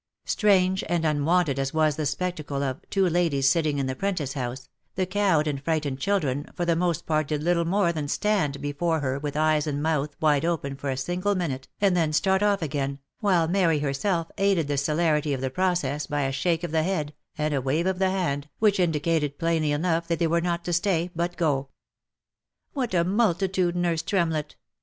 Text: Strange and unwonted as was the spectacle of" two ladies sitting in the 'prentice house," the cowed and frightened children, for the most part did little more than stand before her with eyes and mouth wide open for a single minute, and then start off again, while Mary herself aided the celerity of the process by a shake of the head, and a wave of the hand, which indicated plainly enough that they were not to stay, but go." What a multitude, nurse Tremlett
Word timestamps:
Strange 0.25 0.83
and 0.89 1.05
unwonted 1.05 1.59
as 1.59 1.75
was 1.75 1.95
the 1.95 2.07
spectacle 2.07 2.63
of" 2.63 2.81
two 2.89 3.07
ladies 3.07 3.47
sitting 3.47 3.77
in 3.77 3.85
the 3.85 3.93
'prentice 3.93 4.33
house," 4.33 4.67
the 4.95 5.05
cowed 5.05 5.45
and 5.45 5.61
frightened 5.61 5.99
children, 5.99 6.49
for 6.55 6.65
the 6.65 6.75
most 6.75 7.05
part 7.05 7.27
did 7.27 7.43
little 7.43 7.65
more 7.65 7.93
than 7.93 8.07
stand 8.07 8.59
before 8.61 9.01
her 9.01 9.19
with 9.19 9.37
eyes 9.37 9.67
and 9.67 9.83
mouth 9.83 10.15
wide 10.19 10.43
open 10.43 10.75
for 10.75 10.89
a 10.89 10.97
single 10.97 11.35
minute, 11.35 11.67
and 11.79 11.95
then 11.95 12.11
start 12.11 12.41
off 12.41 12.63
again, 12.63 12.97
while 13.19 13.47
Mary 13.47 13.77
herself 13.77 14.31
aided 14.39 14.67
the 14.67 14.75
celerity 14.75 15.33
of 15.33 15.41
the 15.41 15.51
process 15.51 16.07
by 16.07 16.23
a 16.23 16.31
shake 16.31 16.63
of 16.63 16.71
the 16.71 16.81
head, 16.81 17.13
and 17.37 17.53
a 17.53 17.61
wave 17.61 17.85
of 17.85 17.99
the 17.99 18.09
hand, 18.09 18.49
which 18.57 18.79
indicated 18.79 19.37
plainly 19.37 19.71
enough 19.71 20.07
that 20.07 20.17
they 20.17 20.25
were 20.25 20.41
not 20.41 20.65
to 20.65 20.73
stay, 20.73 21.11
but 21.15 21.37
go." 21.37 21.69
What 22.73 22.95
a 22.95 23.03
multitude, 23.03 23.75
nurse 23.75 24.01
Tremlett 24.01 24.55